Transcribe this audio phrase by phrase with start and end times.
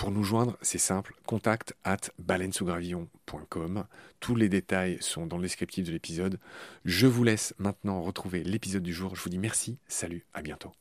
[0.00, 3.84] Pour nous joindre, c'est simple, contact at baleinesougravillon.com.
[4.18, 6.40] Tous les détails sont dans le descriptif de l'épisode.
[6.86, 9.14] Je vous laisse maintenant retrouver l'épisode du jour.
[9.14, 10.72] Je vous dis merci, salut, à bientôt.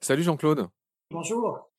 [0.00, 0.66] Salut Jean-Claude.
[1.12, 1.70] Bonjour.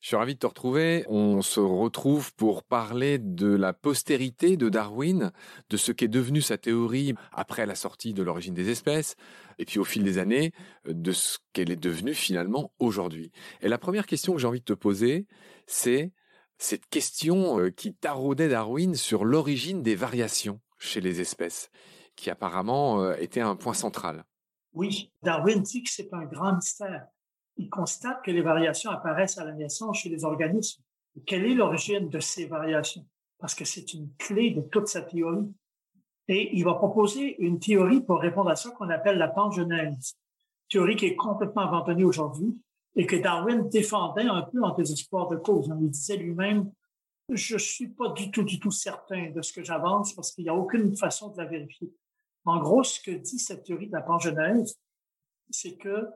[0.00, 1.04] Je suis ravi de te retrouver.
[1.08, 5.30] On se retrouve pour parler de la postérité de Darwin,
[5.68, 9.16] de ce qu'est devenu sa théorie après la sortie de l'origine des espèces,
[9.58, 10.52] et puis au fil des années,
[10.86, 13.30] de ce qu'elle est devenue finalement aujourd'hui.
[13.60, 15.26] Et la première question que j'ai envie de te poser,
[15.66, 16.12] c'est
[16.56, 21.70] cette question euh, qui taraudait Darwin sur l'origine des variations chez les espèces,
[22.16, 24.24] qui apparemment euh, était un point central.
[24.72, 27.06] Oui, Darwin dit que c'est un grand mystère
[27.60, 30.82] il constate que les variations apparaissent à la naissance chez les organismes.
[31.26, 33.06] quelle est l'origine de ces variations?
[33.38, 35.52] Parce que c'est une clé de toute sa théorie.
[36.28, 40.14] Et il va proposer une théorie pour répondre à ça qu'on appelle la pangenèse.
[40.70, 42.58] Théorie qui est complètement abandonnée aujourd'hui
[42.96, 45.70] et que Darwin défendait un peu en désespoir de cause.
[45.80, 46.72] Il disait lui-même,
[47.28, 50.50] je suis pas du tout, du tout certain de ce que j'avance parce qu'il n'y
[50.50, 51.92] a aucune façon de la vérifier.
[52.46, 54.78] En gros, ce que dit cette théorie de la pangenèse,
[55.50, 56.08] c'est que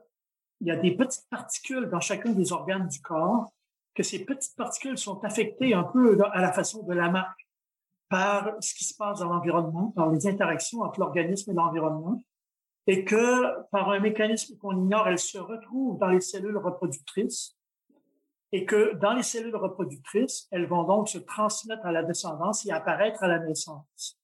[0.61, 3.51] il y a des petites particules dans chacun des organes du corps,
[3.93, 7.47] que ces petites particules sont affectées un peu à la façon de la marque
[8.09, 12.21] par ce qui se passe dans l'environnement, par les interactions entre l'organisme et l'environnement,
[12.87, 17.57] et que par un mécanisme qu'on ignore, elles se retrouvent dans les cellules reproductrices,
[18.51, 22.71] et que dans les cellules reproductrices, elles vont donc se transmettre à la descendance et
[22.71, 24.19] apparaître à la naissance.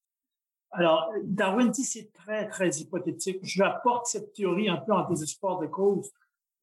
[0.70, 3.40] Alors, Darwin dit c'est très, très hypothétique.
[3.42, 6.10] Je apporte cette théorie un peu en désespoir de cause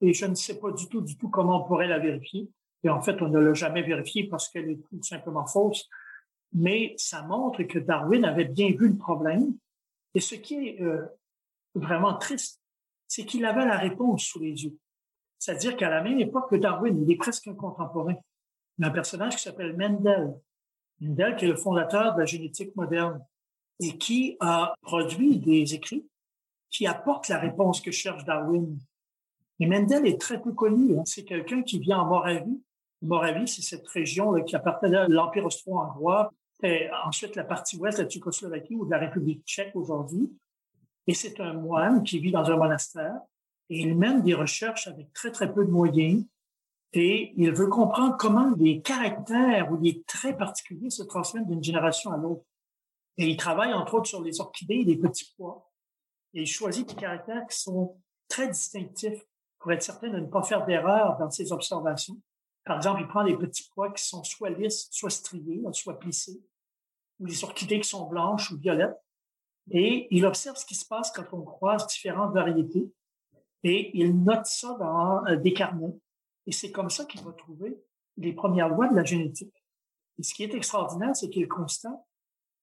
[0.01, 2.49] et je ne sais pas du tout, du tout comment on pourrait la vérifier.
[2.83, 5.89] Et en fait, on ne l'a jamais vérifiée parce qu'elle est tout simplement fausse.
[6.53, 9.55] Mais ça montre que Darwin avait bien vu le problème.
[10.15, 11.05] Et ce qui est euh,
[11.75, 12.61] vraiment triste,
[13.07, 14.77] c'est qu'il avait la réponse sous les yeux.
[15.37, 18.15] C'est-à-dire qu'à la même époque que Darwin, il est presque un contemporain.
[18.77, 20.33] Il y a un personnage qui s'appelle Mendel.
[21.01, 23.23] Mendel, qui est le fondateur de la génétique moderne
[23.79, 26.05] et qui a produit des écrits
[26.69, 28.77] qui apportent la réponse que cherche Darwin
[29.59, 30.97] et Mendel est très peu connu.
[30.97, 31.03] Hein.
[31.05, 32.61] C'est quelqu'un qui vient en Moravie.
[33.01, 36.31] Moravie, c'est cette région là, qui appartenait à l'Empire austro-hongrois,
[36.63, 40.31] et ensuite la partie ouest de la Tchécoslovaquie ou de la République tchèque aujourd'hui.
[41.07, 43.15] Et c'est un moine qui vit dans un monastère
[43.69, 46.25] et il mène des recherches avec très, très peu de moyens.
[46.91, 52.11] Et il veut comprendre comment les caractères ou les traits particuliers se transmettent d'une génération
[52.11, 52.43] à l'autre.
[53.17, 55.71] Et il travaille entre autres sur les orchidées et les petits pois.
[56.33, 57.97] Et il choisit des caractères qui sont
[58.27, 59.23] très distinctifs
[59.59, 62.19] pour être certain de ne pas faire d'erreur dans ses observations.
[62.65, 66.41] Par exemple, il prend des petits pois qui sont soit lisses, soit striés, soit plissés.
[67.19, 68.97] ou les orchidées qui sont blanches ou violettes.
[69.71, 72.91] Et il observe ce qui se passe quand on croise différentes variétés.
[73.63, 75.93] Et il note ça dans euh, des carnets.
[76.47, 77.77] Et c'est comme ça qu'il va trouver
[78.17, 79.63] les premières lois de la génétique.
[80.17, 81.99] Et ce qui est extraordinaire, c'est qu'il constate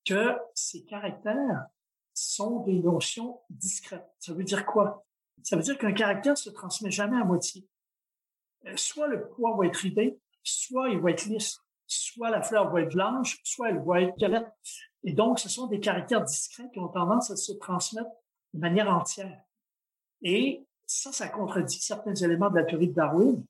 [0.05, 1.67] que ces caractères
[2.15, 4.09] sont des notions discrètes.
[4.19, 5.06] Ça veut dire quoi?
[5.43, 7.67] Ça veut dire qu'un caractère se transmet jamais à moitié.
[8.67, 12.71] Euh, soit le poids va être ridé, soit il va être lisse, soit la fleur
[12.71, 14.49] va être blanche, soit elle va être violette.
[15.05, 18.11] Et donc, ce sont des caractères discrets qui ont tendance à se transmettre
[18.55, 19.41] de manière entière.
[20.23, 23.45] Et ça, ça contredit certains éléments de la théorie de Darwin,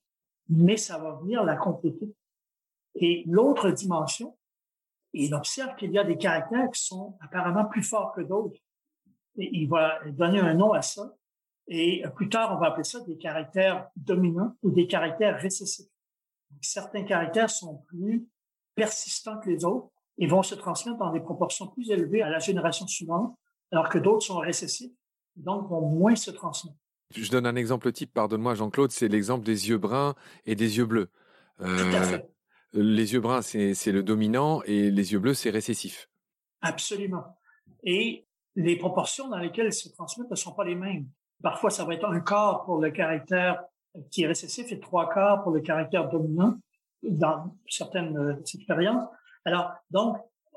[0.48, 2.14] mais ça va venir la compléter.
[2.94, 4.36] Et l'autre dimension,
[5.12, 8.60] il observe qu'il y a des caractères qui sont apparemment plus forts que d'autres.
[9.38, 11.14] Et il va donner un nom à ça.
[11.68, 15.88] Et plus tard, on va appeler ça des caractères dominants ou des caractères récessifs.
[16.60, 18.28] certains caractères sont plus
[18.74, 22.38] persistants que les autres et vont se transmettre dans des proportions plus élevées à la
[22.38, 23.36] génération suivante,
[23.72, 24.92] alors que d'autres sont récessifs,
[25.34, 26.78] donc vont moins se transmettre.
[27.14, 30.14] Je donne un exemple type, pardonne-moi Jean-Claude, c'est l'exemple des yeux bruns
[30.44, 31.08] et des yeux bleus.
[31.60, 32.18] Euh,
[32.72, 36.08] les yeux bruns, c'est le dominant et les yeux bleus, c'est récessif.
[36.62, 37.38] Absolument.
[37.84, 38.26] Et
[38.56, 41.08] les proportions dans lesquelles ils se transmettent ne sont pas les mêmes.
[41.42, 43.62] Parfois, ça va être un quart pour le caractère
[44.10, 46.58] qui est récessif et trois quarts pour le caractère dominant
[47.02, 49.04] dans certaines euh, expériences.
[49.44, 50.16] Alors, donc,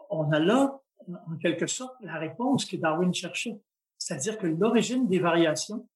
[0.10, 3.60] on a là, en quelque sorte, la réponse que Darwin cherchait.
[3.98, 5.88] C'est-à-dire que l'origine des variations,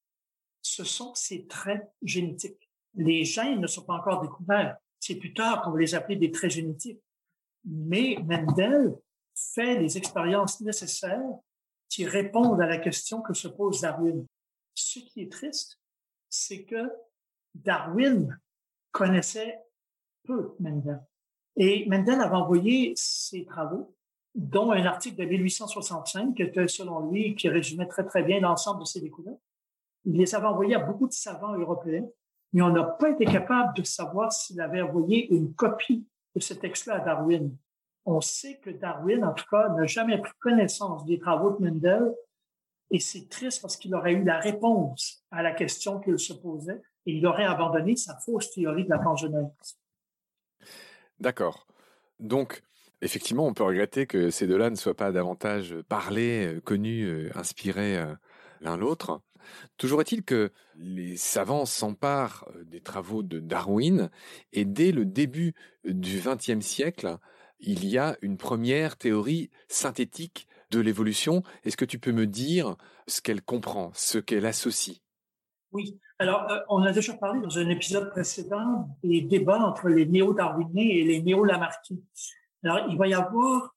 [0.62, 2.70] ce sont ces traits génétiques.
[2.96, 4.78] Les gènes ne sont pas encore découverts.
[5.00, 7.02] C'est plus tard qu'on va les appeler des traits génétiques.
[7.66, 8.96] Mais Mendel
[9.36, 11.20] fait les expériences nécessaires
[11.90, 14.26] qui répondent à la question que se pose Darwin.
[14.76, 15.80] Ce qui est triste,
[16.30, 16.92] c'est que
[17.56, 18.40] Darwin
[18.92, 19.60] connaissait
[20.24, 21.02] peu Mendel.
[21.56, 23.96] Et Mendel avait envoyé ses travaux,
[24.34, 28.82] dont un article de 1865 qui était, selon lui, qui résumait très, très bien l'ensemble
[28.82, 29.40] de ses découvertes.
[30.06, 32.06] Il les avait envoyés à beaucoup de savants européens,
[32.52, 36.54] mais on n'a pas été capable de savoir s'il avait envoyé une copie de ce
[36.54, 37.56] texte-là à Darwin.
[38.06, 42.14] On sait que Darwin, en tout cas, n'a jamais pris connaissance des travaux de Mendel,
[42.92, 46.82] et c'est triste parce qu'il aurait eu la réponse à la question qu'il se posait,
[47.06, 49.78] et il aurait abandonné sa fausse théorie de la pangenèse.
[51.20, 51.68] D'accord.
[52.20, 52.62] Donc,
[53.02, 57.30] effectivement, on peut regretter que ces deux-là ne soient pas davantage parlés, euh, connus, euh,
[57.36, 58.14] inspirés euh,
[58.62, 59.22] l'un l'autre.
[59.78, 64.10] Toujours est-il que les savants s'emparent des travaux de Darwin
[64.54, 65.54] et dès le début
[65.84, 67.18] du XXe siècle,
[67.60, 71.44] il y a une première théorie synthétique de l'évolution.
[71.64, 72.76] Est-ce que tu peux me dire
[73.08, 74.98] ce qu'elle comprend, ce qu'elle associe?
[75.72, 76.00] Oui.
[76.20, 80.88] Alors, euh, on a déjà parlé dans un épisode précédent des débats entre les néo-darwiniens
[80.88, 81.98] et les néo-lamarckiens.
[82.64, 83.76] Alors, il va y avoir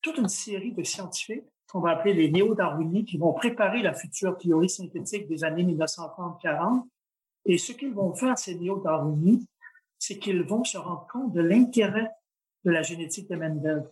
[0.00, 4.36] toute une série de scientifiques qu'on va appeler les néo-darwiniens qui vont préparer la future
[4.36, 6.86] théorie synthétique des années 1930-40.
[7.46, 9.40] Et ce qu'ils vont faire, ces néo-darwiniens,
[9.98, 12.10] c'est qu'ils vont se rendre compte de l'intérêt
[12.64, 13.84] de la génétique de Mendel.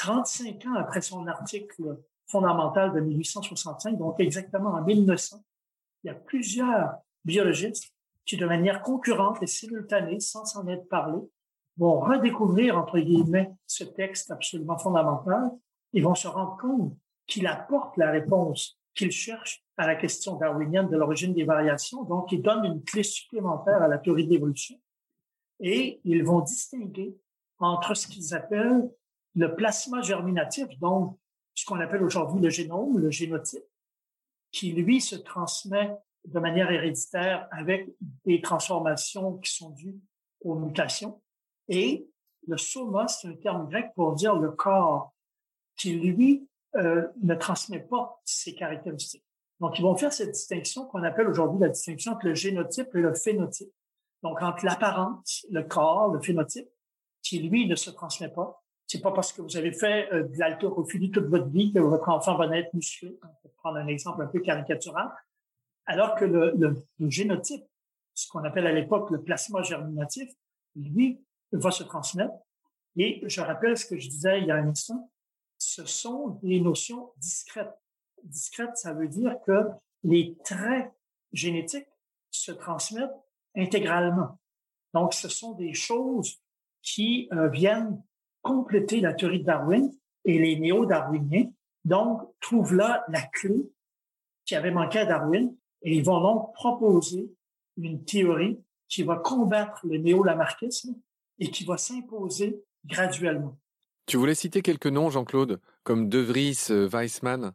[0.00, 5.44] 35 ans après son article fondamental de 1865, donc exactement en 1900,
[6.02, 6.94] il y a plusieurs
[7.26, 7.92] biologistes
[8.24, 11.18] qui, de manière concurrente et simultanée, sans s'en être parlé,
[11.76, 15.50] vont redécouvrir, entre guillemets, ce texte absolument fondamental
[15.92, 20.88] et vont se rendre compte qu'il apporte la réponse qu'il cherche à la question darwinienne
[20.88, 22.04] de l'origine des variations.
[22.04, 24.80] Donc, il donne une clé supplémentaire à la théorie de l'évolution.
[25.60, 27.14] Et ils vont distinguer
[27.58, 28.88] entre ce qu'ils appellent
[29.36, 31.16] le plasma germinatif, donc
[31.54, 33.64] ce qu'on appelle aujourd'hui le génome, le génotype,
[34.52, 37.88] qui lui se transmet de manière héréditaire avec
[38.24, 39.98] des transformations qui sont dues
[40.42, 41.20] aux mutations.
[41.68, 42.08] Et
[42.46, 45.14] le soma, c'est un terme grec pour dire le corps,
[45.76, 46.46] qui lui
[46.76, 49.24] euh, ne transmet pas ces caractéristiques.
[49.60, 53.00] Donc, ils vont faire cette distinction qu'on appelle aujourd'hui la distinction entre le génotype et
[53.00, 53.70] le phénotype.
[54.22, 56.68] Donc, entre l'apparence, le corps, le phénotype,
[57.22, 58.59] qui lui ne se transmet pas.
[58.92, 62.08] C'est pas parce que vous avez fait euh, de l'haltérophilie toute votre vie que votre
[62.08, 63.16] enfant va naître musclé.
[63.40, 65.12] Peut prendre un exemple un peu caricatural.
[65.86, 66.54] Alors que le,
[66.98, 67.62] le, génotype,
[68.14, 70.28] ce qu'on appelle à l'époque le plasma germinatif,
[70.74, 72.34] lui, va se transmettre.
[72.96, 75.08] Et je rappelle ce que je disais il y a un instant,
[75.56, 77.78] ce sont des notions discrètes.
[78.24, 79.68] Discrètes, ça veut dire que
[80.02, 80.90] les traits
[81.32, 81.86] génétiques
[82.32, 83.14] se transmettent
[83.54, 84.40] intégralement.
[84.94, 86.40] Donc, ce sont des choses
[86.82, 88.02] qui euh, viennent
[88.42, 89.90] compléter la théorie de Darwin
[90.24, 91.50] et les néo-darwiniens,
[91.84, 93.70] donc, trouvent là la clé
[94.44, 97.32] qui avait manqué à Darwin et ils vont donc proposer
[97.76, 100.94] une théorie qui va combattre le néo-lamarckisme
[101.38, 103.56] et qui va s'imposer graduellement.
[104.06, 107.52] Tu voulais citer quelques noms, Jean-Claude, comme De Vries, euh, Weissmann?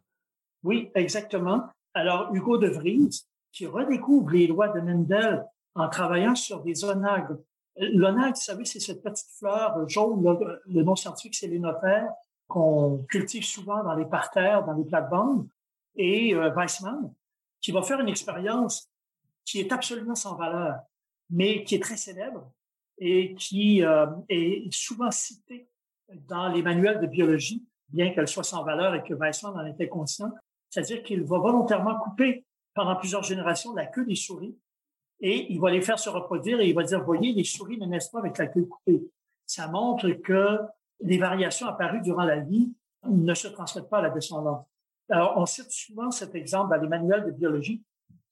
[0.62, 1.64] Oui, exactement.
[1.94, 7.36] Alors, Hugo De Vries, qui redécouvre les lois de Mendel en travaillant sur des onagres.
[7.78, 10.22] L'onagre, vous savez, c'est cette petite fleur jaune,
[10.66, 12.08] le nom scientifique, c'est l'énophère,
[12.48, 15.48] qu'on cultive souvent dans les parterres, dans les plates-bandes.
[15.96, 17.12] Et euh, Weissmann,
[17.60, 18.90] qui va faire une expérience
[19.44, 20.80] qui est absolument sans valeur,
[21.30, 22.50] mais qui est très célèbre
[22.98, 25.68] et qui euh, est souvent citée
[26.28, 29.88] dans les manuels de biologie, bien qu'elle soit sans valeur et que Weissmann en était
[29.88, 30.32] conscient.
[30.70, 34.56] C'est-à-dire qu'il va volontairement couper pendant plusieurs générations la queue des souris
[35.20, 37.86] et il va les faire se reproduire et il va dire, voyez, les souris ne
[37.86, 39.02] naissent pas avec la queue coupée.
[39.46, 40.58] Ça montre que
[41.00, 42.72] les variations apparues durant la vie
[43.04, 44.66] ne se transmettent pas à la descendance.
[45.08, 47.82] Alors, on cite souvent cet exemple dans les manuels de biologie.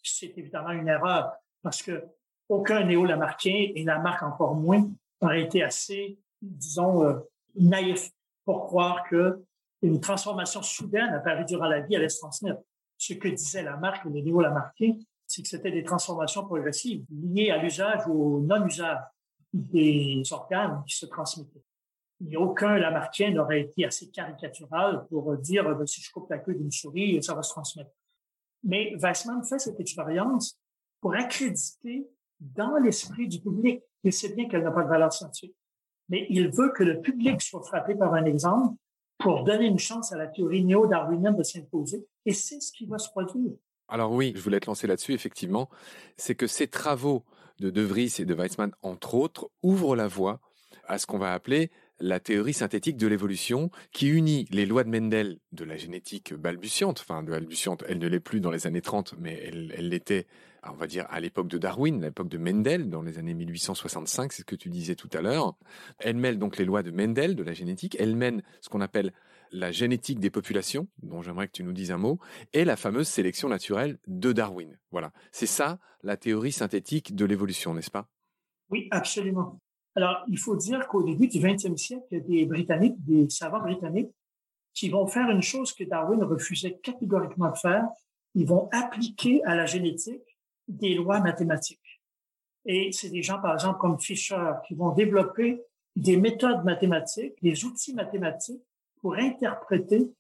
[0.03, 2.05] C'est évidemment une erreur parce que
[2.49, 4.87] aucun néo-lamarckien et Lamarck encore moins
[5.21, 7.21] aurait été assez, disons, euh,
[7.55, 8.11] naïf
[8.45, 9.43] pour croire que
[9.83, 12.61] une transformation soudaine apparue durant la vie allait se transmettre.
[12.99, 14.97] Ce que disait Lamarck et les néo-lamarckiens,
[15.35, 19.01] c'est que c'était des transformations progressives liées à l'usage ou au non-usage
[19.53, 21.65] des organes qui se transmettaient.
[22.37, 26.71] Aucun Lamarckien n'aurait été assez caricatural pour dire ben, si je coupe la queue d'une
[26.71, 27.91] souris, ça va se transmettre.
[28.63, 30.59] Mais Weissmann fait cette expérience
[31.01, 33.83] pour accréditer dans l'esprit du public.
[34.05, 35.57] Il sait bien qu'elle n'a pas de valeur scientifique.
[36.09, 38.77] Mais il veut que le public soit frappé par un exemple
[39.19, 42.07] pour donner une chance à la théorie néo-darwinienne de s'imposer.
[42.25, 43.53] Et c'est ce qui va se produire.
[43.89, 45.69] Alors oui, je voulais te lancer là-dessus, effectivement.
[46.17, 47.25] C'est que ces travaux
[47.61, 50.41] de De Vries et de Weizmann, entre autres, ouvrent la voie
[50.87, 54.91] à ce qu'on va appeler la théorie synthétique de l'évolution qui unit les lois de
[54.91, 58.83] Mendel de la génétique balbutiante, enfin de balbutiante, elle ne l'est plus dans les années
[58.83, 60.27] 30, mais elle l'était,
[60.69, 64.41] on va dire, à l'époque de Darwin, l'époque de Mendel, dans les années 1865, c'est
[64.41, 65.55] ce que tu disais tout à l'heure.
[65.99, 69.13] Elle mêle donc les lois de Mendel, de la génétique, elle mène ce qu'on appelle
[69.55, 72.19] la génétique des populations, dont j'aimerais que tu nous dises un mot,
[72.53, 74.77] et la fameuse sélection naturelle de Darwin.
[74.91, 75.13] Voilà.
[75.31, 78.09] C'est ça, la théorie synthétique de l'évolution, n'est-ce pas?
[78.71, 79.61] Oui, absolument.
[79.95, 84.11] Alors, il faut dire qu'au début du 20e siècle, des Britanniques, des savants britanniques,
[84.75, 87.87] qui vont faire une chose que Darwin refusait catégoriquement de faire.
[88.35, 92.03] Ils vont appliquer à la génétique des lois mathématiques.
[92.67, 95.63] Et c'est des gens, par exemple, comme Fisher, qui vont développer
[95.95, 98.65] des méthodes mathématiques, des outils mathématiques
[99.05, 100.11] pour interpréter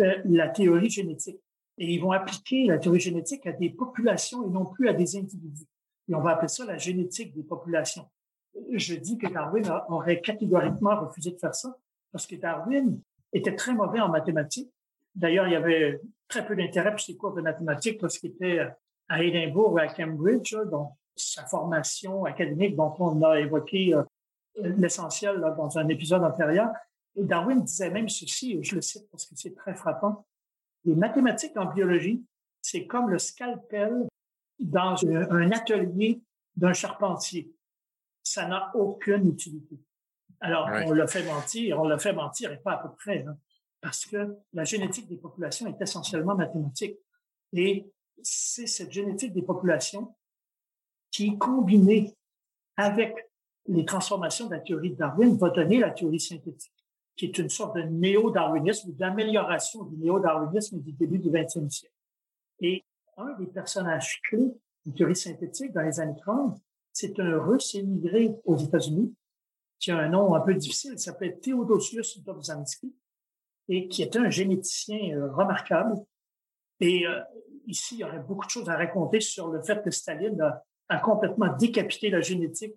[0.00, 1.40] euh, la théorie génétique.
[1.78, 5.16] Et ils vont appliquer la théorie génétique à des populations et non plus à des
[5.16, 5.64] individus.
[6.08, 8.06] Et on va appeler ça la génétique des populations
[8.72, 11.76] je dis que Darwin aurait catégoriquement refusé de faire ça
[12.12, 13.00] parce que Darwin
[13.32, 14.70] était très mauvais en mathématiques.
[15.14, 18.60] D'ailleurs, il y avait très peu d'intérêt pour ses cours de mathématiques lorsqu'il était
[19.08, 24.02] à Édimbourg ou à Cambridge, donc sa formation académique dont on a évoqué euh,
[24.56, 26.68] l'essentiel dans un épisode antérieur.
[27.16, 30.26] Et Darwin disait même ceci, je le cite parce que c'est très frappant,
[30.84, 32.24] les mathématiques en biologie,
[32.60, 34.06] c'est comme le scalpel
[34.58, 36.20] dans un atelier
[36.56, 37.54] d'un charpentier
[38.24, 39.78] ça n'a aucune utilité.
[40.40, 43.36] Alors, on l'a fait mentir, on l'a fait mentir et pas à peu près, hein,
[43.80, 46.96] parce que la génétique des populations est essentiellement mathématique.
[47.52, 47.86] Et
[48.22, 50.16] c'est cette génétique des populations
[51.10, 52.16] qui, combinée
[52.76, 53.14] avec
[53.66, 56.83] les transformations de la théorie de Darwin, va donner la théorie synthétique,
[57.16, 61.94] qui est une sorte de néo-darwinisme, d'amélioration du néo-darwinisme du début du 20e siècle.
[62.60, 62.84] Et
[63.16, 64.52] un des personnages clés
[64.86, 66.60] de théorie synthétique dans les années 30,
[66.92, 69.14] c'est un Russe émigré aux États-Unis
[69.78, 70.92] qui a un nom un peu difficile.
[70.94, 72.94] Il s'appelle Theodosius Dobzhansky
[73.68, 75.94] et qui est un généticien euh, remarquable.
[76.80, 77.20] Et euh,
[77.66, 80.98] ici, il y aurait beaucoup de choses à raconter sur le fait que Staline a,
[81.00, 82.74] complètement décapité la génétique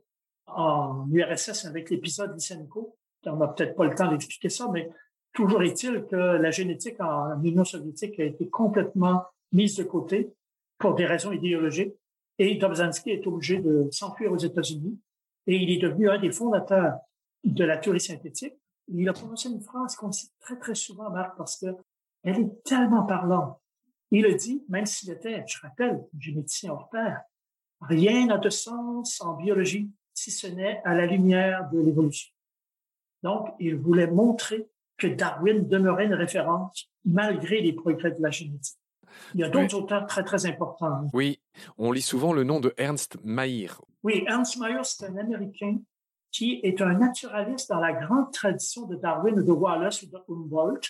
[0.48, 2.98] en URSS avec l'épisode Lysenko.
[3.26, 4.90] On n'a peut-être pas le temps d'expliquer ça, mais
[5.34, 10.34] toujours est-il que la génétique en Union soviétique a été complètement mise de côté
[10.78, 11.94] pour des raisons idéologiques
[12.40, 15.00] et Dobzhansky est obligé de s'enfuir aux États-Unis
[15.48, 16.98] et il est devenu un des fondateurs
[17.44, 18.54] de la théorie synthétique.
[18.88, 21.68] Il a prononcé une phrase qu'on cite très, très souvent, Marc, parce que
[22.24, 23.60] elle est tellement parlante.
[24.12, 27.22] Il a dit, même s'il était, je rappelle, généticien hors pair,
[27.82, 32.34] rien n'a de sens en biologie si ce n'est à la lumière de l'évolution.
[33.24, 38.78] Donc, il voulait montrer que Darwin demeurait une référence malgré les progrès de la génétique.
[39.34, 41.10] Il y a d'autres auteurs très, très importants.
[41.14, 41.40] Oui,
[41.78, 43.82] on lit souvent le nom de Ernst Mayr.
[44.04, 45.78] Oui, Ernst Mayr, c'est un Américain
[46.32, 50.88] qui est un naturaliste dans la grande tradition de Darwin de Wallace ou de Humboldt.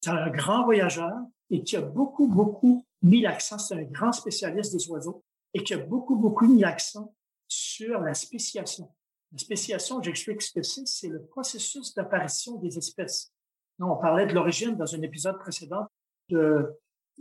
[0.00, 1.14] C'est un grand voyageur
[1.50, 5.24] et qui a beaucoup, beaucoup mis l'accent, c'est un grand spécialiste des oiseaux,
[5.54, 7.14] et qui a beaucoup, beaucoup mis l'accent
[7.48, 8.88] sur la spéciation.
[9.32, 13.32] La spéciation, j'explique ce que c'est, c'est le processus d'apparition des espèces.
[13.78, 15.86] on parlait de l'origine dans un épisode précédent
[16.28, 16.72] de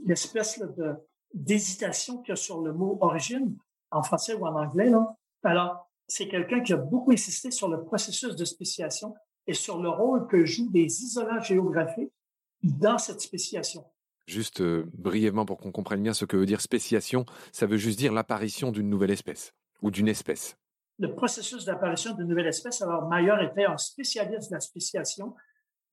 [0.05, 0.95] l'espèce de
[1.33, 3.55] d'hésitation qu'il y a sur le mot origine,
[3.91, 4.89] en français ou en anglais.
[4.89, 5.15] Là.
[5.43, 9.13] Alors, c'est quelqu'un qui a beaucoup insisté sur le processus de spéciation
[9.47, 12.11] et sur le rôle que jouent des isolats géographiques
[12.63, 13.85] dans cette spéciation.
[14.27, 17.97] Juste euh, brièvement pour qu'on comprenne bien ce que veut dire spéciation, ça veut juste
[17.97, 20.55] dire l'apparition d'une nouvelle espèce ou d'une espèce.
[20.99, 25.33] Le processus d'apparition d'une nouvelle espèce, alors Mayer était un spécialiste de la spéciation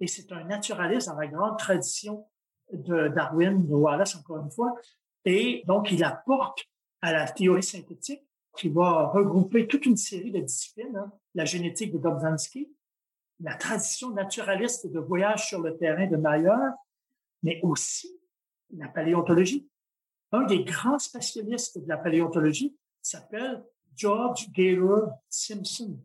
[0.01, 2.27] et c'est un naturaliste dans la grande tradition
[2.73, 4.75] de Darwin, de Wallace encore une fois,
[5.25, 6.65] et donc il apporte
[7.01, 11.93] à la théorie synthétique qui va regrouper toute une série de disciplines, hein, la génétique
[11.93, 12.69] de Dobzhansky,
[13.41, 16.73] la tradition naturaliste de voyage sur le terrain de Mayer,
[17.43, 18.19] mais aussi
[18.77, 19.69] la paléontologie.
[20.33, 23.63] Un des grands spécialistes de la paléontologie s'appelle
[23.97, 25.99] George Gaylord Simpson.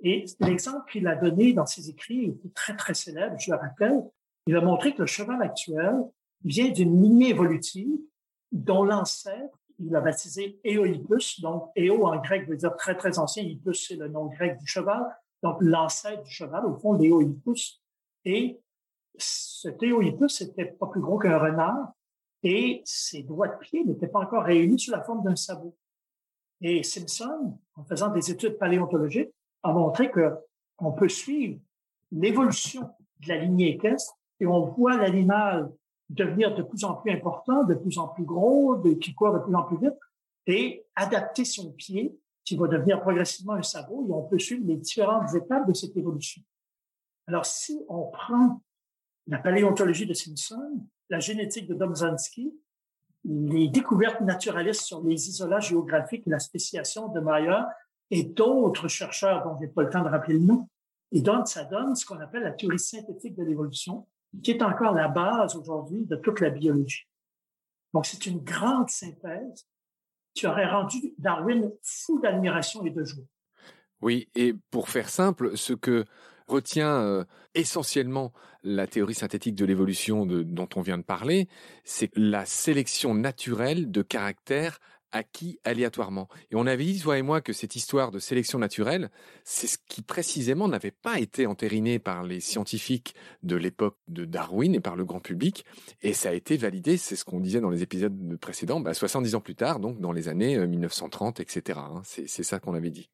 [0.00, 4.02] Et l'exemple qu'il a donné dans ses écrits est très, très célèbre, je le rappelle.
[4.46, 5.94] Il a montré que le cheval actuel
[6.44, 8.00] vient d'une lignée évolutive
[8.50, 11.40] dont l'ancêtre, il l'a baptisé Eohippus.
[11.40, 13.42] Donc, Eo en grec veut dire très, très ancien.
[13.42, 15.04] Hippus, c'est le nom grec du cheval.
[15.42, 17.80] Donc, l'ancêtre du cheval, au fond, l'Eohippus.
[18.24, 18.60] Et
[19.16, 21.92] cet Eohippus n'était pas plus gros qu'un renard
[22.42, 25.76] et ses doigts de pied n'étaient pas encore réunis sous la forme d'un sabot.
[26.62, 30.32] Et Simpson, en faisant des études paléontologiques, a montré que
[30.78, 31.60] on peut suivre
[32.10, 32.88] l'évolution
[33.20, 35.70] de la lignée équestre et on voit l'animal
[36.08, 39.38] devenir de plus en plus important, de plus en plus gros, de, qui court de
[39.38, 39.98] plus en plus vite
[40.46, 44.76] et adapter son pied qui va devenir progressivement un sabot et on peut suivre les
[44.76, 46.42] différentes étapes de cette évolution.
[47.28, 48.60] Alors, si on prend
[49.28, 52.52] la paléontologie de Simpson, la génétique de Domzhansky,
[53.24, 57.60] les découvertes naturalistes sur les isolats géographiques la spéciation de Mayer
[58.10, 60.68] et d'autres chercheurs dont je n'ai pas le temps de rappeler le nom.
[61.12, 64.06] Et donc, ça donne ce qu'on appelle la théorie synthétique de l'évolution,
[64.42, 67.06] qui est encore la base aujourd'hui de toute la biologie.
[67.92, 69.66] Donc, c'est une grande synthèse
[70.34, 73.24] qui aurait rendu Darwin fou d'admiration et de joie.
[74.00, 76.04] Oui, et pour faire simple, ce que
[76.48, 77.24] retient euh,
[77.54, 81.48] essentiellement la théorie synthétique de l'évolution dont on vient de parler,
[81.84, 84.78] c'est la sélection naturelle de caractères
[85.12, 86.28] acquis aléatoirement.
[86.50, 89.10] Et on avait dit, toi et moi, que cette histoire de sélection naturelle,
[89.44, 94.74] c'est ce qui précisément n'avait pas été entériné par les scientifiques de l'époque de Darwin
[94.74, 95.64] et par le grand public.
[96.00, 99.34] Et ça a été validé, c'est ce qu'on disait dans les épisodes précédents, bah, 70
[99.34, 101.78] ans plus tard, donc dans les années 1930, euh, etc.
[101.82, 102.02] Hein.
[102.04, 103.10] C'est ça qu'on avait dit.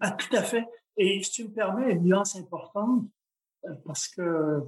[0.00, 0.64] Ah, tout à fait.
[0.96, 3.04] Et si tu me permets, une nuance importante,
[3.64, 4.62] euh, parce que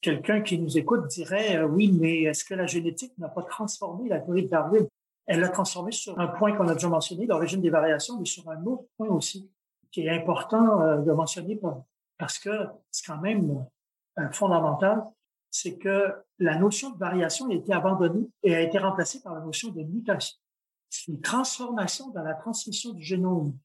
[0.00, 4.08] quelqu'un qui nous écoute dirait, euh, oui, mais est-ce que la génétique n'a pas transformé
[4.08, 4.86] la théorie de Darwin?
[5.26, 8.48] Elle l'a transformé sur un point qu'on a déjà mentionné, l'origine des variations, mais sur
[8.50, 9.50] un autre point aussi,
[9.90, 11.58] qui est important euh, de mentionner
[12.18, 12.50] parce que
[12.90, 13.66] c'est quand même
[14.30, 15.02] fondamental,
[15.50, 19.40] c'est que la notion de variation a été abandonnée et a été remplacée par la
[19.40, 20.36] notion de mutation.
[20.90, 23.56] C'est une transformation dans la transmission du génome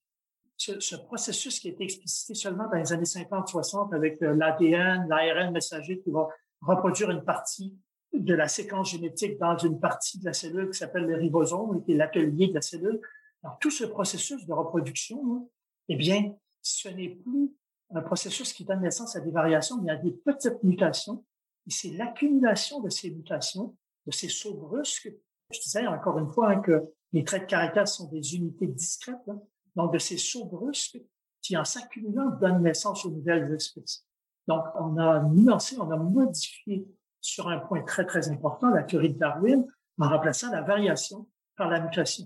[0.59, 5.51] ce, processus qui a été explicité seulement dans les années 50-60 avec euh, l'ADN, l'ARN
[5.51, 6.27] messager qui va
[6.61, 7.77] reproduire une partie
[8.13, 11.93] de la séquence génétique dans une partie de la cellule qui s'appelle le ribosome, qui
[11.93, 12.99] est l'atelier de la cellule.
[13.43, 15.49] Alors, tout ce processus de reproduction,
[15.87, 17.53] eh bien, ce n'est plus
[17.91, 21.23] un processus qui donne naissance à des variations, mais à des petites mutations.
[21.67, 25.11] Et c'est l'accumulation de ces mutations, de ces sauts brusques.
[25.51, 29.15] Je disais encore une fois hein, que les traits de caractère sont des unités discrètes.
[29.27, 29.39] Hein,
[29.79, 30.99] donc de ces sauts brusques
[31.41, 34.05] qui, en s'accumulant, donnent naissance aux nouvelles espèces.
[34.45, 36.85] Donc, on a nuancé, on a modifié
[37.21, 39.65] sur un point très, très important la théorie de Darwin
[39.99, 42.25] en remplaçant la variation par la mutation.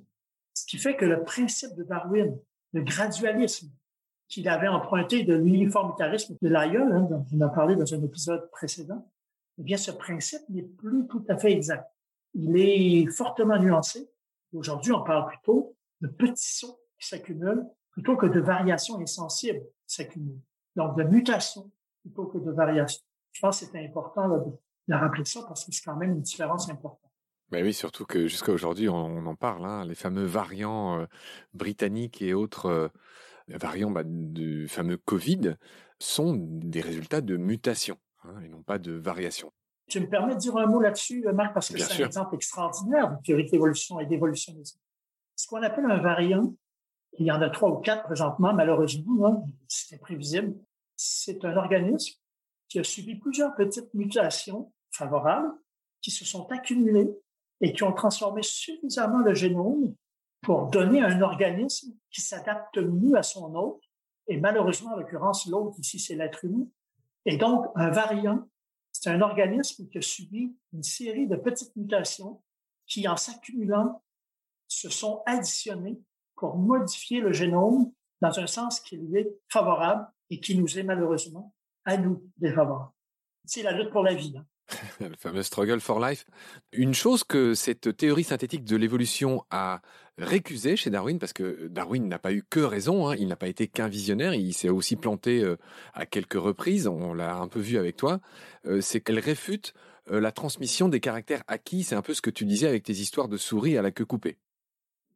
[0.55, 2.35] Ce qui fait que le principe de Darwin,
[2.73, 3.69] le gradualisme
[4.27, 8.49] qu'il avait emprunté de l'uniformitarisme de Lyell, hein, dont on a parlé dans un épisode
[8.49, 9.11] précédent,
[9.59, 11.87] eh bien, ce principe n'est plus tout à fait exact.
[12.33, 14.09] Il est fortement nuancé.
[14.53, 20.41] Aujourd'hui, on parle plutôt de petits sauts s'accumulent plutôt que de variations insensibles s'accumulent.
[20.75, 23.03] Donc, de mutations plutôt que de variations.
[23.31, 26.69] Je pense que c'est important de, rappeler ça parce que c'est quand même une différence
[26.69, 26.99] importante.
[27.51, 31.05] Mais oui, surtout que jusqu'à aujourd'hui, on, en parle, hein, les fameux variants euh,
[31.53, 32.87] britanniques et autres euh,
[33.47, 35.55] variants bah, du fameux Covid
[35.99, 39.51] sont des résultats de mutations hein, et non pas de variations.
[39.87, 43.11] Tu me permets de dire un mot là-dessus, Marc, parce que c'est un exemple extraordinaire
[43.11, 44.79] de théorie d'évolution et d'évolutionnisme.
[45.35, 46.55] Ce qu'on appelle un variant,
[47.19, 50.55] il y en a trois ou quatre présentement, malheureusement, hein, c'était prévisible.
[50.95, 52.19] C'est un organisme
[52.67, 55.51] qui a subi plusieurs petites mutations favorables
[56.01, 57.09] qui se sont accumulées
[57.61, 59.95] et qui ont transformé suffisamment le génome
[60.41, 63.81] pour donner un organisme qui s'adapte mieux à son hôte
[64.27, 66.67] Et malheureusement, en l'occurrence, l'autre ici, c'est l'être humain.
[67.25, 68.49] Et donc, un variant,
[68.91, 72.41] c'est un organisme qui a subi une série de petites mutations
[72.85, 74.03] qui, en s'accumulant,
[74.67, 75.99] se sont additionnées
[76.43, 80.83] pour modifier le génome dans un sens qui lui est favorable et qui nous est
[80.83, 81.53] malheureusement
[81.85, 82.91] à nous défavorable.
[83.45, 84.35] C'est la lutte pour la vie.
[84.37, 84.45] Hein.
[84.99, 86.25] le fameux struggle for life.
[86.73, 89.81] Une chose que cette théorie synthétique de l'évolution a
[90.17, 93.47] récusé chez Darwin, parce que Darwin n'a pas eu que raison, hein, il n'a pas
[93.47, 95.55] été qu'un visionnaire, il s'est aussi planté euh,
[95.93, 98.19] à quelques reprises, on l'a un peu vu avec toi,
[98.65, 99.73] euh, c'est qu'elle réfute
[100.11, 102.91] euh, la transmission des caractères acquis, c'est un peu ce que tu disais avec tes
[102.91, 104.39] histoires de souris à la queue coupée.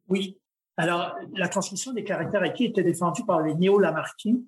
[0.08, 0.38] Oui,
[0.78, 4.38] alors la transmission des caractères acquis était défendue par les néo-Lamarckiens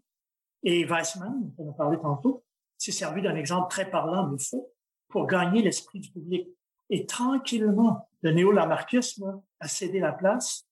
[0.62, 2.44] et Weissman, on en a parlé tantôt,
[2.78, 4.72] s'est servi d'un exemple très parlant de faux
[5.08, 6.48] pour gagner l'esprit du public.
[6.88, 10.66] Et tranquillement, le néo-lamarckisme a cédé la place,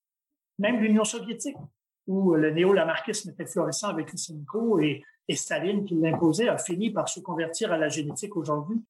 [0.59, 1.57] même l'Union soviétique,
[2.07, 7.21] où le néo-lamarckisme était florissant avec Lysenko et, Staline qui l'imposait, a fini par se
[7.21, 8.81] convertir à la génétique aujourd'hui.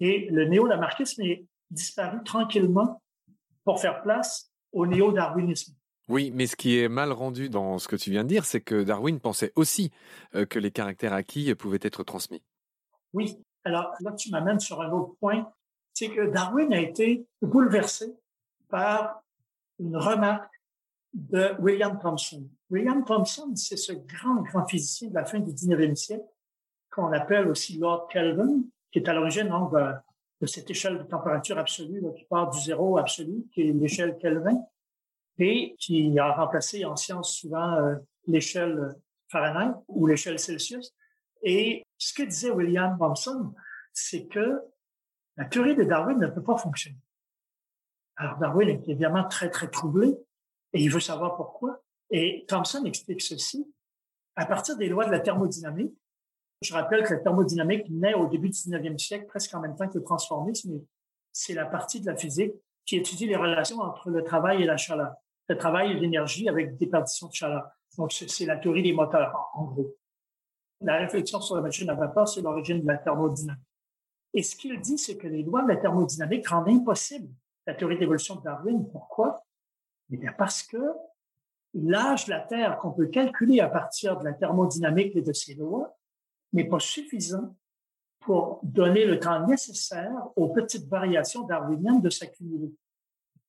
[0.00, 3.02] Et le néo-lamarckisme est disparu tranquillement
[3.64, 5.74] pour faire place au néo-darwinisme.
[6.08, 8.60] Oui, mais ce qui est mal rendu dans ce que tu viens de dire, c'est
[8.60, 9.90] que Darwin pensait aussi
[10.34, 12.42] euh, que les caractères acquis pouvaient être transmis.
[13.14, 15.50] Oui, alors là, tu m'amènes sur un autre point,
[15.94, 18.14] c'est que Darwin a été bouleversé
[18.68, 19.22] par
[19.78, 20.52] une remarque
[21.14, 22.48] de William Thomson.
[22.70, 26.26] William Thomson, c'est ce grand, grand physicien de la fin du 19e siècle,
[26.90, 32.02] qu'on appelle aussi Lord Kelvin, qui est à l'origine de, cette échelle de température absolue
[32.16, 34.60] qui part du zéro absolu, qui est l'échelle Kelvin,
[35.38, 38.94] et qui a remplacé en sciences souvent euh, l'échelle
[39.28, 40.94] Fahrenheit ou l'échelle Celsius.
[41.42, 43.52] Et ce que disait William Thomson,
[43.92, 44.60] c'est que
[45.36, 46.98] la théorie de Darwin ne peut pas fonctionner.
[48.16, 50.16] Alors Darwin est évidemment très, très troublé
[50.72, 51.82] et il veut savoir pourquoi.
[52.10, 53.66] Et Thomson explique ceci.
[54.36, 55.94] À partir des lois de la thermodynamique,
[56.60, 59.88] je rappelle que la thermodynamique naît au début du 19e siècle, presque en même temps
[59.88, 60.80] que le transformisme.
[61.32, 62.52] C'est la partie de la physique
[62.86, 65.14] qui étudie les relations entre le travail et la chaleur.
[65.48, 67.68] Le travail et l'énergie avec déperdition de chaleur.
[67.98, 69.94] Donc, c'est la théorie des moteurs, en gros
[70.84, 73.62] la réflexion sur la machine à vapeur, c'est l'origine de la thermodynamique.
[74.32, 77.32] Et ce qu'il dit, c'est que les lois de la thermodynamique rendent impossible
[77.66, 78.86] la théorie d'évolution de Darwin.
[78.90, 79.44] Pourquoi?
[80.10, 80.76] Eh bien, parce que
[81.72, 85.54] l'âge de la Terre qu'on peut calculer à partir de la thermodynamique et de ses
[85.54, 85.96] lois
[86.52, 87.56] n'est pas suffisant
[88.20, 92.72] pour donner le temps nécessaire aux petites variations darwiniennes de s'accumuler.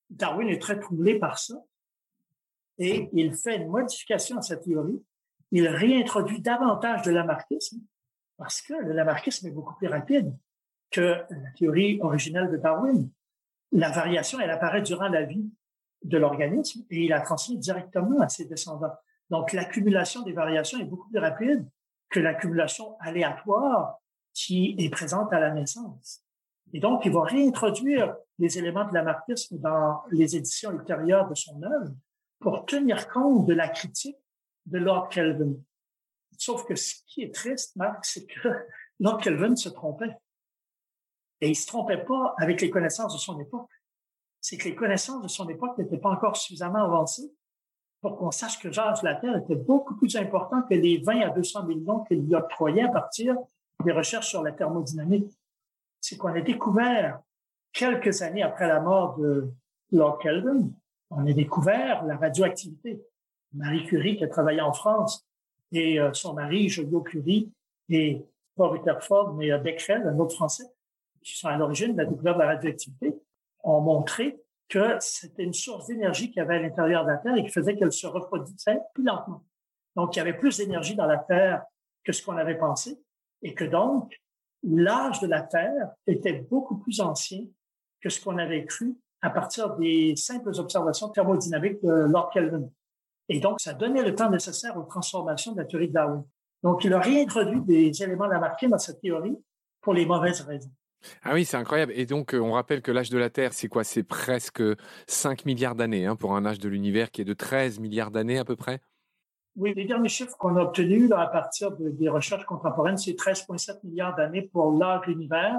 [0.09, 1.55] Darwin est très troublé par ça
[2.77, 5.01] et il fait une modification à sa théorie
[5.51, 7.79] il réintroduit davantage de lamarckisme
[8.37, 10.35] parce que le lamarckisme est beaucoup plus rapide
[10.91, 13.09] que la théorie originelle de Darwin.
[13.71, 15.49] La variation, elle apparaît durant la vie
[16.03, 18.93] de l'organisme et il la transmet directement à ses descendants.
[19.29, 21.67] Donc, l'accumulation des variations est beaucoup plus rapide
[22.09, 23.99] que l'accumulation aléatoire
[24.33, 26.21] qui est présente à la naissance.
[26.73, 31.61] Et donc, il va réintroduire les éléments de lamarckisme dans les éditions ultérieures de son
[31.63, 31.93] œuvre
[32.39, 34.17] pour tenir compte de la critique
[34.65, 35.53] de Lord Kelvin.
[36.37, 38.49] Sauf que ce qui est triste, Marc, c'est que
[38.99, 40.15] Lord Kelvin se trompait.
[41.41, 43.69] Et il se trompait pas avec les connaissances de son époque.
[44.41, 47.33] C'est que les connaissances de son époque n'étaient pas encore suffisamment avancées
[48.01, 48.67] pour qu'on sache que
[49.03, 52.83] la Terre était beaucoup plus important que les 20 à 200 millions qu'il y octroyait
[52.83, 53.35] à partir
[53.83, 55.31] des recherches sur la thermodynamique.
[56.01, 57.19] C'est qu'on a découvert,
[57.73, 59.51] quelques années après la mort de
[59.91, 60.69] Lord Kelvin,
[61.15, 63.01] on a découvert la radioactivité.
[63.53, 65.25] Marie Curie qui a travaillé en France
[65.71, 67.51] et euh, son mari, Joliot Curie,
[67.89, 68.25] et
[68.55, 70.65] pas Rutherford, mais euh, Becquerel, un autre Français,
[71.23, 73.15] qui sont à l'origine de la découverte de la radioactivité,
[73.63, 77.35] ont montré que c'était une source d'énergie qu'il y avait à l'intérieur de la Terre
[77.35, 79.43] et qui faisait qu'elle se reproduisait plus lentement.
[79.95, 81.63] Donc, il y avait plus d'énergie dans la Terre
[82.03, 82.99] que ce qu'on avait pensé
[83.41, 84.19] et que donc,
[84.63, 87.45] l'âge de la Terre était beaucoup plus ancien
[88.01, 88.95] que ce qu'on avait cru
[89.25, 92.69] à partir des simples observations thermodynamiques de Lord Kelvin.
[93.27, 96.23] Et donc, ça donnait le temps nécessaire aux transformations de la théorie de Darwin.
[96.63, 99.35] Donc, il a réintroduit des éléments Lamarckien dans cette théorie
[99.81, 100.71] pour les mauvaises raisons.
[101.23, 101.91] Ah oui, c'est incroyable.
[101.95, 103.83] Et donc, euh, on rappelle que l'âge de la Terre, c'est quoi?
[103.83, 104.63] C'est presque
[105.07, 108.37] 5 milliards d'années hein, pour un âge de l'univers qui est de 13 milliards d'années
[108.37, 108.79] à peu près?
[109.55, 114.15] Oui, les derniers chiffres qu'on a obtenus à partir des recherches contemporaines, c'est 13,7 milliards
[114.15, 115.55] d'années pour l'âge de l'univers,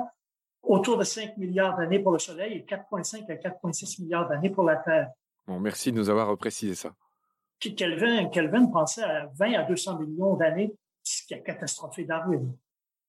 [0.66, 4.64] autour de 5 milliards d'années pour le Soleil et 4,5 à 4,6 milliards d'années pour
[4.64, 5.09] la Terre.
[5.46, 6.92] Bon, merci de nous avoir précisé ça.
[7.59, 12.52] Kelvin, Kelvin pensait à 20 à 200 millions d'années, ce qui a catastrophé Darwin.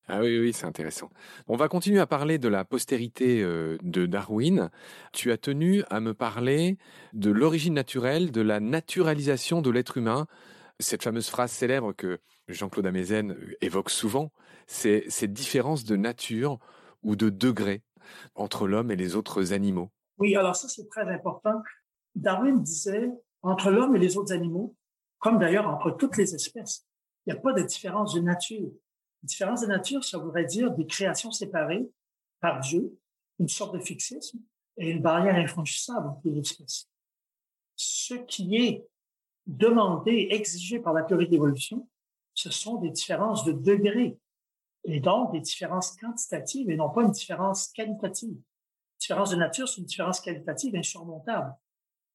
[0.09, 1.09] Ah oui, oui, c'est intéressant.
[1.47, 4.69] On va continuer à parler de la postérité euh, de Darwin.
[5.11, 6.77] Tu as tenu à me parler
[7.11, 10.25] de l'origine naturelle, de la naturalisation de l'être humain.
[10.79, 14.31] Cette fameuse phrase célèbre que Jean-Claude Amezen évoque souvent,
[14.65, 16.59] c'est cette différence de nature
[17.07, 17.81] ou de degré
[18.35, 19.89] entre l'homme et les autres animaux.
[20.17, 21.63] Oui, alors ça c'est très important.
[22.15, 23.09] Darwin disait,
[23.41, 24.75] entre l'homme et les autres animaux,
[25.19, 26.85] comme d'ailleurs entre toutes les espèces,
[27.25, 28.69] il n'y a pas de différence de nature.
[29.23, 31.89] différence de nature, ça voudrait dire des créations séparées
[32.41, 32.97] par Dieu,
[33.39, 34.39] une sorte de fixisme
[34.77, 36.89] et une barrière infranchissable entre les espèces.
[37.77, 38.85] Ce qui est
[39.45, 41.87] demandé, exigé par la théorie d'évolution,
[42.33, 44.17] ce sont des différences de degrés
[44.87, 48.29] et donc des différences quantitatives et non pas une différence qualitative.
[48.31, 51.53] Une différence de nature, c'est une différence qualitative insurmontable.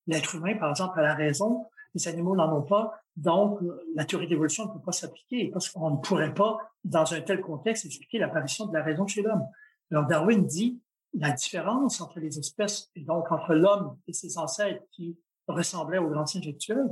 [0.06, 3.60] L'être humain, par exemple, a la raison, les animaux n'en ont pas, donc
[3.94, 7.42] la théorie d'évolution ne peut pas s'appliquer parce qu'on ne pourrait pas, dans un tel
[7.42, 9.46] contexte, expliquer l'apparition de la raison chez l'homme.
[9.90, 10.80] Alors Darwin dit
[11.12, 16.08] la différence entre les espèces et donc entre l'homme et ses ancêtres qui ressemblaient aux
[16.08, 16.88] grands singes actuels,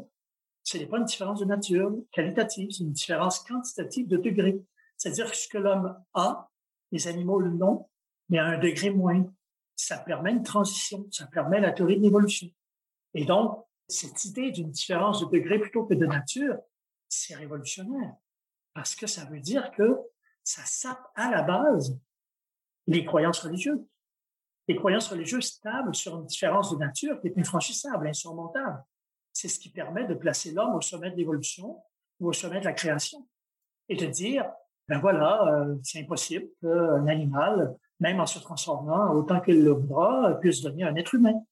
[0.63, 4.63] ce n'est pas une différence de nature qualitative, c'est une différence quantitative de degré.
[5.01, 6.51] C'est-à-dire que ce que l'homme a,
[6.93, 7.89] les animaux l'ont,
[8.29, 9.25] mais à un degré moins.
[9.75, 12.49] Ça permet une transition, ça permet la théorie de l'évolution.
[13.15, 16.55] Et donc, cette idée d'une différence de degré plutôt que de nature,
[17.09, 18.15] c'est révolutionnaire.
[18.75, 19.99] Parce que ça veut dire que
[20.45, 21.99] ça sape à la base
[22.87, 23.83] les croyances religieuses.
[24.69, 28.85] Les croyances religieuses stables sur une différence de nature qui est infranchissable, insurmontable.
[29.33, 31.83] C'est ce qui permet de placer l'homme au sommet de l'évolution
[32.21, 33.27] ou au sommet de la création
[33.89, 34.45] et de dire,
[34.91, 40.35] ben voilà, euh, c'est impossible qu'un animal, même en se transformant autant qu'il le voudra,
[40.41, 41.45] puisse devenir un être humain.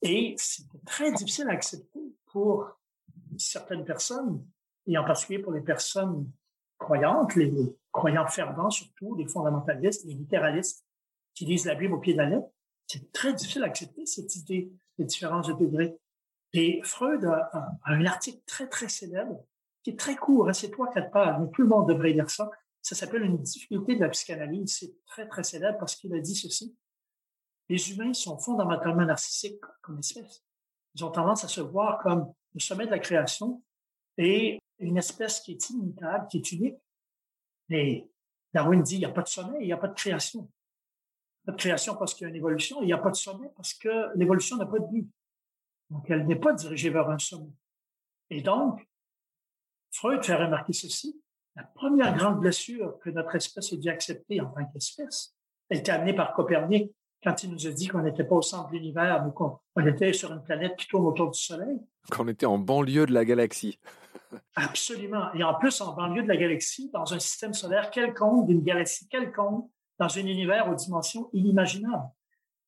[0.00, 2.80] Et c'est très difficile à accepter pour
[3.36, 4.42] certaines personnes,
[4.86, 6.30] et en particulier pour les personnes
[6.78, 7.52] croyantes, les
[7.92, 10.82] croyants fervents surtout, les fondamentalistes, les littéralistes
[11.34, 12.48] qui lisent la Bible au pied de la lettre.
[12.86, 15.94] C'est très difficile à accepter cette idée de différence de degré.
[16.54, 17.50] Et Freud a,
[17.84, 19.44] un article très, très célèbre
[19.86, 22.28] qui est très court, hein, c'est trois, quatre pages, mais tout le monde devrait lire
[22.28, 22.50] ça.
[22.82, 24.78] Ça s'appelle Une difficulté de la psychanalyse.
[24.80, 26.76] C'est très, très célèbre parce qu'il a dit ceci.
[27.68, 30.42] Les humains sont fondamentalement narcissiques comme espèce.
[30.96, 33.62] Ils ont tendance à se voir comme le sommet de la création
[34.18, 36.78] et une espèce qui est inimitable, qui est unique.
[37.68, 38.10] Mais
[38.52, 40.50] Darwin dit, il n'y a pas de sommet, il n'y a pas de création.
[41.44, 43.50] Pas de création parce qu'il y a une évolution, il n'y a pas de sommet
[43.54, 45.08] parce que l'évolution n'a pas de but.
[45.90, 47.52] Donc, elle n'est pas dirigée vers un sommet.
[48.30, 48.84] Et donc,
[49.96, 51.18] Freud fait remarquer ceci.
[51.54, 55.34] La première grande blessure que notre espèce a dû accepter en tant qu'espèce
[55.70, 56.92] a été amenée par Copernic
[57.24, 60.12] quand il nous a dit qu'on n'était pas au centre de l'univers, mais qu'on était
[60.12, 61.80] sur une planète qui tourne autour du Soleil.
[62.10, 63.80] Qu'on était en banlieue de la galaxie.
[64.54, 65.32] Absolument.
[65.32, 69.08] Et en plus, en banlieue de la galaxie, dans un système solaire quelconque, d'une galaxie
[69.08, 72.10] quelconque, dans un univers aux dimensions inimaginables.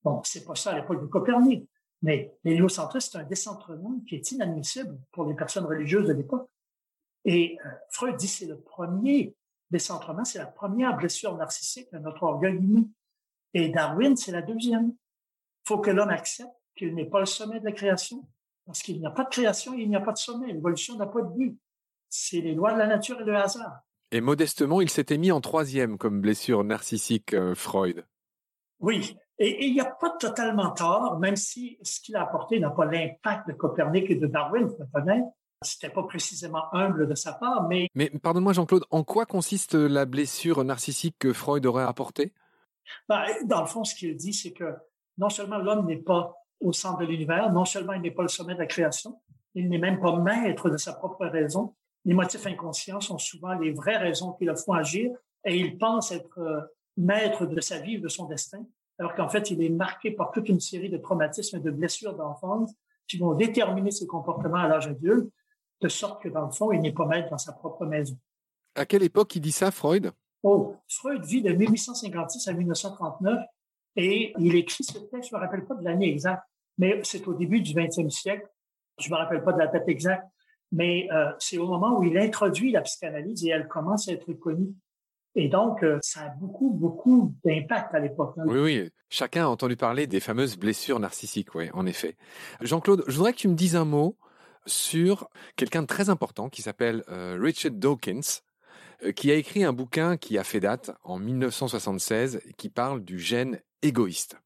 [0.03, 1.69] Bon, c'est pas ça à l'époque de Copernic.
[2.01, 6.49] Mais l'héliocentrisme, c'est un décentrement qui est inadmissible pour les personnes religieuses de l'époque.
[7.29, 9.37] Et euh, Freud dit c'est le premier
[9.71, 12.85] décentrement, c'est la première blessure narcissique de notre orgueil humain.
[13.53, 14.95] Et Darwin, c'est la deuxième.
[14.95, 18.27] Il faut que l'homme accepte qu'il n'est pas le sommet de la création,
[18.65, 20.55] parce qu'il n'y a pas de création, il n'y a pas de sommet.
[20.55, 21.59] L'évolution n'a pas de but.
[22.09, 23.81] C'est les lois de la nature et le hasard.
[24.11, 28.07] Et modestement, il s'était mis en troisième comme blessure narcissique, euh, Freud.
[28.81, 32.71] Oui, et, il n'y a pas totalement tort, même si ce qu'il a apporté n'a
[32.71, 34.83] pas l'impact de Copernic et de Darwin, Ce
[35.63, 37.89] C'était pas précisément humble de sa part, mais...
[37.95, 42.33] Mais pardonne-moi Jean-Claude, en quoi consiste la blessure narcissique que Freud aurait apportée?
[43.09, 44.75] Ben, Dans le fond, ce qu'il dit, c'est que
[45.19, 48.29] non seulement l'homme n'est pas au centre de l'univers, non seulement il n'est pas le
[48.29, 49.21] sommet de la création,
[49.55, 51.75] il n'est même pas maître de sa propre raison.
[52.05, 55.11] Les motifs inconscients sont souvent les vraies raisons qui le font agir
[55.45, 56.61] et il pense être euh,
[56.97, 58.65] maître de sa vie, de son destin
[58.99, 62.15] alors qu'en fait, il est marqué par toute une série de traumatismes et de blessures
[62.15, 62.73] d'enfance
[63.07, 65.33] qui vont déterminer ses comportements à l'âge adulte,
[65.81, 68.17] de sorte que, dans le fond, il n'est pas maître dans sa propre maison.
[68.75, 70.13] À quelle époque il dit ça, Freud?
[70.43, 73.39] Oh, Freud vit de 1856 à 1939
[73.97, 76.45] et il écrit ce texte, je me rappelle pas de l'année exacte,
[76.79, 78.47] mais c'est au début du 20e siècle.
[79.01, 80.27] Je me rappelle pas de la date exacte,
[80.71, 84.33] mais euh, c'est au moment où il introduit la psychanalyse et elle commence à être
[84.35, 84.75] connue.
[85.35, 88.35] Et donc, euh, ça a beaucoup, beaucoup d'impact à l'époque.
[88.39, 88.45] Hein.
[88.47, 88.91] Oui, oui.
[89.09, 92.17] Chacun a entendu parler des fameuses blessures narcissiques, oui, en effet.
[92.61, 94.17] Jean-Claude, je voudrais que tu me dises un mot
[94.69, 98.43] sur quelqu'un de très important qui s'appelle euh, Richard Dawkins,
[99.03, 103.19] euh, qui a écrit un bouquin qui a fait date en 1976 qui parle du
[103.19, 104.37] gène égoïste.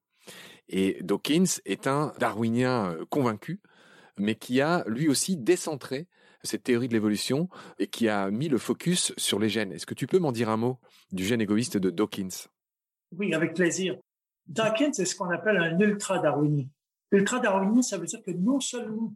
[0.68, 3.60] Et Dawkins est un darwinien convaincu,
[4.16, 6.08] mais qui a lui aussi décentré
[6.42, 9.72] cette théorie de l'évolution et qui a mis le focus sur les gènes.
[9.72, 10.78] Est-ce que tu peux m'en dire un mot
[11.12, 12.48] du gène égoïste de Dawkins?
[13.16, 13.96] Oui, avec plaisir.
[14.46, 16.66] Dawkins est ce qu'on appelle un ultra-darwinien.
[17.12, 19.14] Ultra-darwinien, ça veut dire que non seulement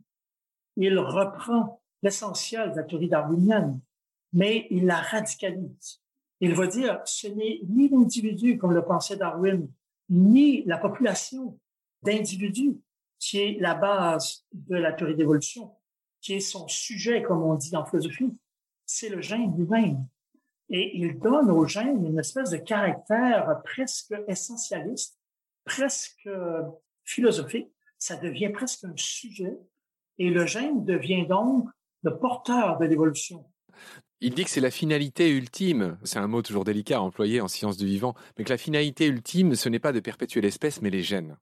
[0.76, 3.80] il reprend l'essentiel de la théorie darwinienne,
[4.32, 6.00] mais il la radicalise.
[6.40, 9.68] Il va dire, ce n'est ni l'individu, comme le pensait Darwin,
[10.10, 11.58] ni la population
[12.02, 12.76] d'individus
[13.18, 15.74] qui est la base de la théorie d'évolution,
[16.20, 18.36] qui est son sujet, comme on dit en philosophie,
[18.84, 20.06] c'est le gène lui-même.
[20.68, 25.18] Et il donne au gène une espèce de caractère presque essentialiste,
[25.64, 26.28] presque
[27.04, 27.68] philosophique.
[27.98, 29.56] Ça devient presque un sujet.
[30.18, 31.68] Et le gène devient donc
[32.02, 33.44] le porteur de l'évolution.
[34.20, 37.48] Il dit que c'est la finalité ultime, c'est un mot toujours délicat à employer en
[37.48, 40.88] sciences du vivant, mais que la finalité ultime, ce n'est pas de perpétuer l'espèce, mais
[40.88, 41.36] les gènes.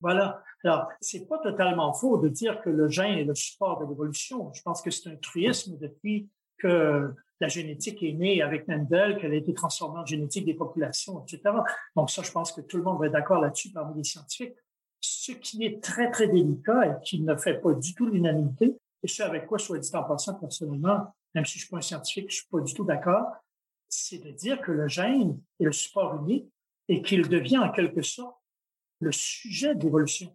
[0.00, 0.42] Voilà.
[0.62, 4.52] Alors, c'est pas totalement faux de dire que le gène est le support de l'évolution.
[4.52, 9.32] Je pense que c'est un truisme depuis que la génétique est née avec Mendel, qu'elle
[9.32, 11.56] a été transformée en génétique des populations, etc.
[11.96, 14.54] Donc ça, je pense que tout le monde va être d'accord là-dessus parmi les scientifiques.
[15.16, 19.08] Ce qui est très, très délicat et qui ne fait pas du tout l'unanimité, et
[19.08, 22.30] ce avec quoi, soit dit en passant personnellement, même si je suis pas un scientifique,
[22.30, 23.26] je suis pas du tout d'accord,
[23.88, 26.50] c'est de dire que le gène est le support unique
[26.88, 28.36] et qu'il devient en quelque sorte
[29.00, 30.34] le sujet d'évolution.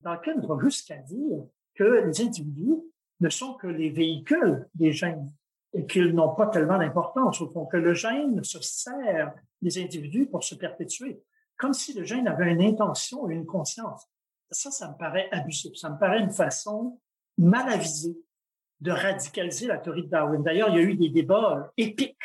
[0.00, 2.76] Dans lequel on va jusqu'à dire que les individus
[3.20, 5.32] ne sont que les véhicules des gènes
[5.72, 7.40] et qu'ils n'ont pas tellement d'importance.
[7.40, 11.20] Au fond, que le gène se sert des individus pour se perpétuer,
[11.56, 14.08] comme si le gène avait une intention et une conscience.
[14.50, 15.74] Ça, ça me paraît abusif.
[15.76, 17.00] Ça me paraît une façon
[17.38, 18.16] mal avisée
[18.80, 20.42] de radicaliser la théorie de Darwin.
[20.42, 22.16] D'ailleurs, il y a eu des débats épiques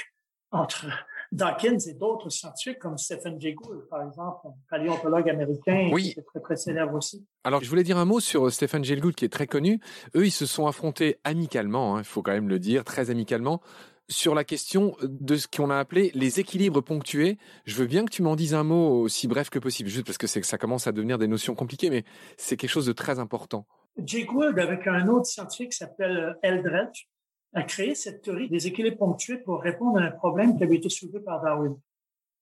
[0.52, 0.88] entre
[1.32, 6.24] Dawkins et d'autres scientifiques comme Stephen Jay Gould, par exemple, un paléontologue américain qui est
[6.24, 7.26] très, très célèbre aussi.
[7.44, 9.80] Alors, je voulais dire un mot sur euh, Stephen Jay Gould, qui est très connu.
[10.16, 13.62] Eux, ils se sont affrontés amicalement, hein, il faut quand même le dire, très amicalement,
[14.10, 17.38] sur la question de ce qu'on a appelé les équilibres ponctués.
[17.66, 20.18] Je veux bien que tu m'en dises un mot aussi bref que possible, juste parce
[20.18, 22.04] que ça commence à devenir des notions compliquées, mais
[22.38, 23.66] c'est quelque chose de très important.
[23.98, 27.08] Jay Gould, avec un autre scientifique qui s'appelle euh, Eldredge,
[27.54, 30.90] a créé cette théorie des équilibres ponctués pour répondre à un problème qui avait été
[30.90, 31.76] soulevé par Darwin.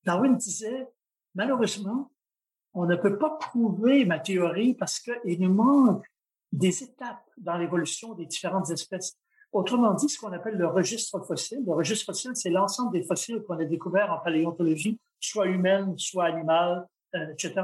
[0.04, 0.88] Darwin disait,
[1.36, 2.12] malheureusement,
[2.74, 6.06] on ne peut pas prouver ma théorie parce qu'il nous manque
[6.52, 9.18] des étapes dans l'évolution des différentes espèces.
[9.52, 11.64] Autrement dit, ce qu'on appelle le registre fossile.
[11.66, 16.26] Le registre fossile, c'est l'ensemble des fossiles qu'on a découverts en paléontologie, soit humaine, soit
[16.26, 17.62] animale, euh, etc.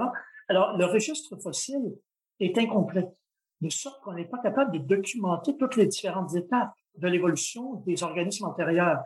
[0.48, 1.94] Alors, le registre fossile
[2.40, 3.08] est incomplet,
[3.62, 8.02] de sorte qu'on n'est pas capable de documenter toutes les différentes étapes de l'évolution des
[8.04, 9.02] organismes antérieurs.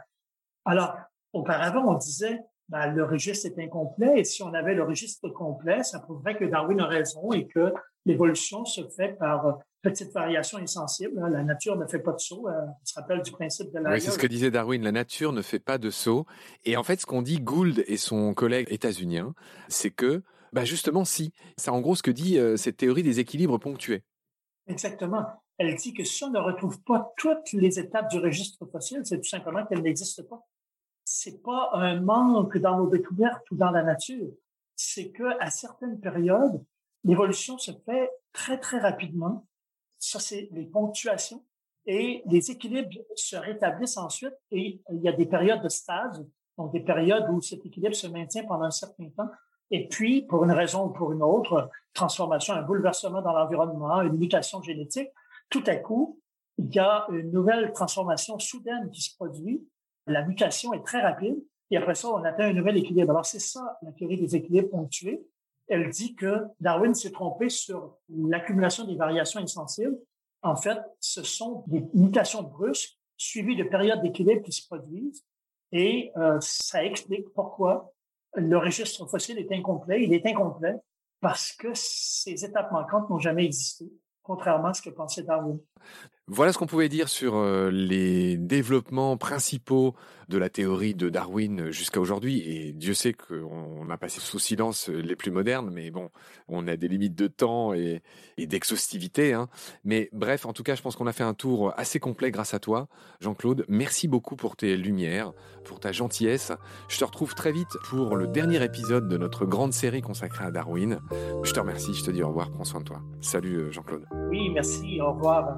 [0.65, 0.95] Alors,
[1.33, 5.83] auparavant, on disait, ben, le registre est incomplet, et si on avait le registre complet,
[5.83, 7.73] ça prouverait que Darwin a raison et que
[8.05, 11.19] l'évolution se fait par euh, petites variations insensibles.
[11.31, 12.47] La nature ne fait pas de saut.
[12.47, 13.91] Euh, on se rappelle du principe de la.
[13.91, 14.83] Oui, c'est ce que disait Darwin.
[14.83, 16.25] La nature ne fait pas de saut.
[16.65, 19.33] Et en fait, ce qu'on dit Gould et son collègue états-unien,
[19.67, 21.31] c'est que, bah justement, si.
[21.57, 24.03] C'est en gros ce que dit euh, cette théorie des équilibres ponctués.
[24.67, 25.25] Exactement
[25.57, 29.17] elle dit que si on ne retrouve pas toutes les étapes du registre fossile, c'est
[29.17, 30.47] tout simplement qu'elles n'existent pas.
[31.03, 34.29] C'est pas un manque dans nos découvertes ou dans la nature.
[34.75, 36.63] C'est que à certaines périodes,
[37.03, 39.47] l'évolution se fait très, très rapidement.
[39.99, 41.43] Ça, c'est les ponctuations.
[41.85, 46.25] Et les équilibres se rétablissent ensuite et il y a des périodes de stase,
[46.57, 49.29] donc des périodes où cet équilibre se maintient pendant un certain temps.
[49.71, 54.17] Et puis, pour une raison ou pour une autre, transformation, un bouleversement dans l'environnement, une
[54.17, 55.09] mutation génétique,
[55.49, 56.19] tout à coup,
[56.57, 59.65] il y a une nouvelle transformation soudaine qui se produit.
[60.07, 61.37] La mutation est très rapide.
[61.69, 63.11] Et après ça, on atteint un nouvel équilibre.
[63.11, 65.25] Alors, c'est ça, la théorie des équilibres ponctués.
[65.67, 69.97] Elle dit que Darwin s'est trompé sur l'accumulation des variations insensibles.
[70.41, 75.25] En fait, ce sont des mutations brusques suivies de périodes d'équilibre qui se produisent.
[75.71, 77.91] Et euh, ça explique pourquoi
[78.35, 80.03] le registre fossile est incomplet.
[80.03, 80.75] Il est incomplet
[81.19, 83.91] parce que ces étapes manquantes n'ont jamais existé
[84.27, 85.57] contrairement à ce que pensait Darwin.
[86.29, 89.95] Voilà ce qu'on pouvait dire sur euh, les développements principaux
[90.27, 92.41] de la théorie de Darwin jusqu'à aujourd'hui.
[92.45, 96.09] Et Dieu sait qu'on a passé sous silence les plus modernes, mais bon,
[96.49, 98.01] on a des limites de temps et,
[98.37, 99.33] d'exhaustivité.
[99.33, 99.47] Hein.
[99.85, 102.53] Mais bref, en tout cas, je pense qu'on a fait un tour assez complet grâce
[102.53, 102.89] à toi,
[103.21, 103.63] Jean-Claude.
[103.69, 105.31] Merci beaucoup pour tes lumières,
[105.63, 106.51] pour ta gentillesse.
[106.89, 110.51] Je te retrouve très vite pour le dernier épisode de notre grande série consacrée à
[110.51, 110.99] Darwin.
[111.43, 113.01] Je te remercie, je te dis au revoir, prends soin de toi.
[113.21, 114.05] Salut euh, Jean-Claude.
[114.29, 115.57] Oui, merci, au revoir.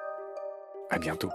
[0.91, 1.31] À bientôt.